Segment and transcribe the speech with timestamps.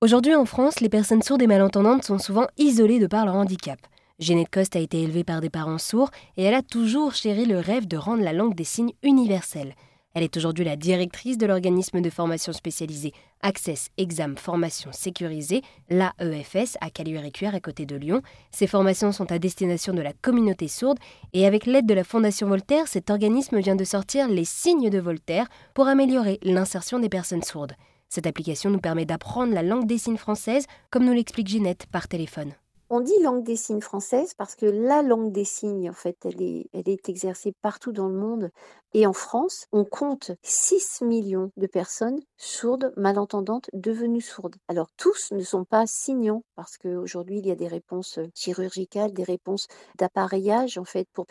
[0.00, 3.80] Aujourd'hui en France, les personnes sourdes et malentendantes sont souvent isolées de par leur handicap.
[4.20, 7.58] Ginette Coste a été élevée par des parents sourds et elle a toujours chéri le
[7.58, 9.74] rêve de rendre la langue des signes universelle.
[10.14, 16.76] Elle est aujourd'hui la directrice de l'organisme de formation spécialisé Access Exam Formation Sécurisée, l'AEFS,
[16.80, 18.22] à Caluire-et-Cuire à côté de Lyon.
[18.52, 21.00] Ces formations sont à destination de la communauté sourde
[21.32, 24.98] et avec l'aide de la Fondation Voltaire, cet organisme vient de sortir les signes de
[25.00, 27.74] Voltaire pour améliorer l'insertion des personnes sourdes.
[28.08, 32.08] Cette application nous permet d'apprendre la langue des signes française, comme nous l'explique Ginette par
[32.08, 32.54] téléphone.
[32.90, 36.40] On dit langue des signes française parce que la langue des signes, en fait, elle
[36.40, 38.50] est, exercée partout dans le monde.
[38.94, 44.56] Et en France, on compte 6 millions de personnes sourdes, malentendantes, devenues sourdes.
[44.68, 49.22] Alors tous ne sont pas signants parce qu'aujourd'hui, il y a des réponses chirurgicales, des
[49.22, 49.66] réponses
[49.98, 51.26] d'appareillage, en fait, pour,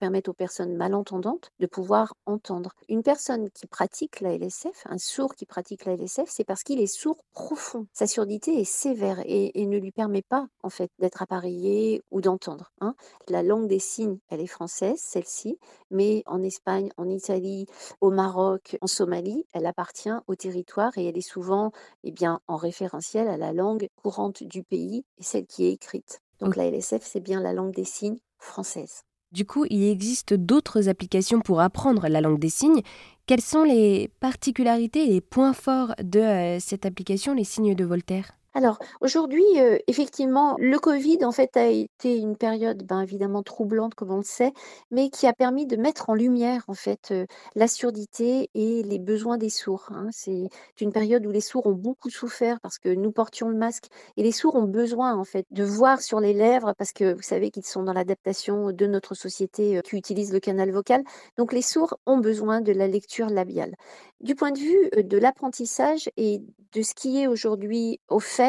[0.00, 2.72] permettre aux personnes malentendantes de pouvoir entendre.
[2.88, 6.80] Une personne qui pratique la LSF, un sourd qui pratique la LSF, c'est parce qu'il
[6.80, 7.86] est sourd profond.
[7.92, 12.20] Sa surdité est sévère et, et ne lui permet pas, en fait, d'être appareillé ou
[12.20, 12.72] d'entendre.
[12.80, 12.94] Hein.
[13.28, 15.58] La langue des signes, elle est française, celle-ci,
[15.90, 17.66] mais en Espagne, en Italie,
[18.00, 21.72] au Maroc, en Somalie, elle appartient au territoire et elle est souvent
[22.04, 26.20] eh bien, en référentiel à la langue courante du pays et celle qui est écrite.
[26.40, 29.04] Donc la LSF, c'est bien la langue des signes française.
[29.32, 32.82] Du coup, il existe d'autres applications pour apprendre la langue des signes.
[33.26, 37.84] Quelles sont les particularités et les points forts de euh, cette application, les signes de
[37.84, 38.32] Voltaire?
[38.54, 39.42] Alors aujourd'hui,
[39.86, 44.22] effectivement, le covid, en fait, a été une période, ben, évidemment troublante comme on le
[44.22, 44.52] sait,
[44.90, 47.14] mais qui a permis de mettre en lumière, en fait,
[47.54, 50.08] la surdité et les besoins des sourds, hein.
[50.10, 50.48] C'est
[50.80, 53.86] une période où les sourds ont beaucoup souffert parce que nous portions le masque
[54.16, 57.22] et les sourds ont besoin, en fait, de voir sur les lèvres parce que vous
[57.22, 61.02] savez qu'ils sont dans l'adaptation de notre société, qui utilise le canal vocal.
[61.38, 63.74] Donc les sourds ont besoin de la lecture labiale.
[64.20, 66.40] Du point de vue, de l'apprentissage et
[66.74, 68.41] de ce qui est aujourd'hui offert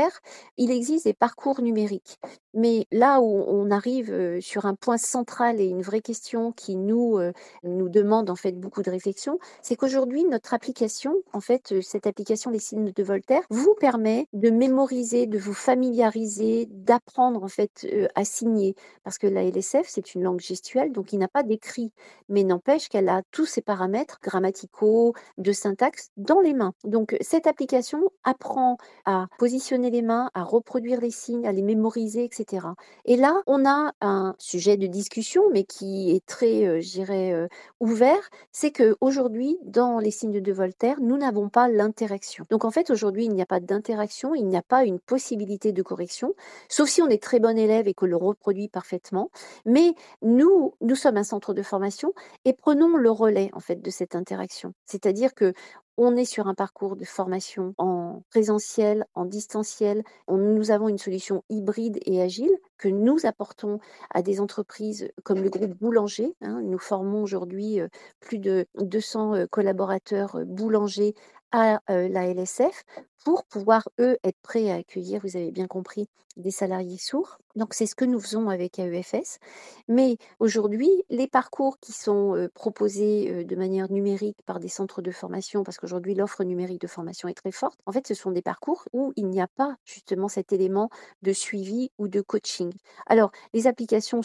[0.57, 2.19] il existe des parcours numériques.
[2.53, 7.19] Mais là où on arrive sur un point central et une vraie question qui nous,
[7.63, 12.51] nous demande en fait beaucoup de réflexion, c'est qu'aujourd'hui, notre application, en fait, cette application
[12.51, 18.25] Les signes de Voltaire, vous permet de mémoriser, de vous familiariser, d'apprendre en fait à
[18.25, 18.75] signer.
[19.03, 21.91] Parce que la LSF, c'est une langue gestuelle, donc il n'a pas d'écrit.
[22.29, 26.73] Mais n'empêche qu'elle a tous ses paramètres grammaticaux, de syntaxe dans les mains.
[26.83, 32.23] Donc cette application apprend à positionner les mains, à reproduire les signes, à les mémoriser,
[32.23, 32.42] etc.
[33.05, 37.47] Et là, on a un sujet de discussion, mais qui est très, je dirais,
[37.79, 42.45] ouvert, c'est qu'aujourd'hui, dans les signes de Voltaire, nous n'avons pas l'interaction.
[42.49, 45.71] Donc en fait, aujourd'hui, il n'y a pas d'interaction, il n'y a pas une possibilité
[45.71, 46.33] de correction,
[46.69, 49.29] sauf si on est très bon élève et que le reproduit parfaitement.
[49.65, 52.13] Mais nous, nous sommes un centre de formation
[52.45, 54.73] et prenons le relais en fait de cette interaction.
[54.85, 55.53] C'est-à-dire que
[55.97, 60.03] on est sur un parcours de formation en présentiel, en distanciel.
[60.27, 65.49] nous avons une solution hybride et agile que nous apportons à des entreprises comme le
[65.49, 66.35] groupe Boulanger.
[66.41, 66.61] Hein.
[66.63, 67.79] Nous formons aujourd'hui
[68.19, 71.13] plus de 200 collaborateurs boulangers
[71.51, 72.83] à la LSF
[73.23, 77.37] pour pouvoir, eux, être prêts à accueillir, vous avez bien compris, des salariés sourds.
[77.55, 79.39] Donc c'est ce que nous faisons avec AEFS.
[79.87, 85.63] Mais aujourd'hui, les parcours qui sont proposés de manière numérique par des centres de formation,
[85.63, 88.85] parce qu'aujourd'hui l'offre numérique de formation est très forte, en fait ce sont des parcours
[88.93, 90.89] où il n'y a pas justement cet élément
[91.21, 92.71] de suivi ou de coaching.
[93.07, 94.21] Alors les applications,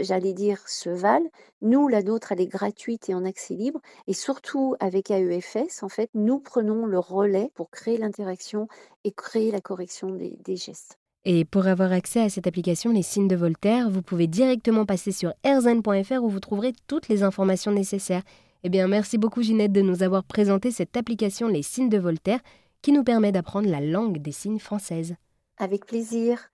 [0.00, 1.28] j'allais dire, se valent.
[1.62, 3.80] Nous, la nôtre, elle est gratuite et en accès libre.
[4.06, 8.68] Et surtout avec AEFS, en fait, nous prenons le relais pour créer l'interaction
[9.04, 10.99] et créer la correction des, des gestes.
[11.26, 15.12] Et pour avoir accès à cette application Les signes de Voltaire, vous pouvez directement passer
[15.12, 18.22] sur erzen.fr où vous trouverez toutes les informations nécessaires.
[18.64, 22.40] Eh bien, merci beaucoup Ginette de nous avoir présenté cette application Les signes de Voltaire
[22.80, 25.14] qui nous permet d'apprendre la langue des signes françaises.
[25.58, 26.50] Avec plaisir.